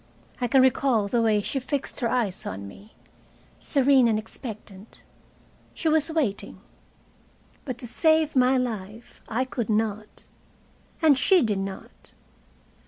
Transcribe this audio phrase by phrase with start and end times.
[0.39, 2.95] I can recall the way she fixed her eyes on me,
[3.59, 5.03] serene and expectant.
[5.75, 6.59] She was waiting.
[7.65, 10.25] But to save my life I could not.
[11.03, 12.13] And she did not.